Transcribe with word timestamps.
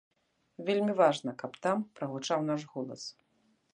Вельмі 0.69 0.95
важна, 1.01 1.33
каб 1.43 1.51
там 1.65 1.85
прагучаў 1.99 2.39
наш 2.51 2.61
голас. 2.77 3.03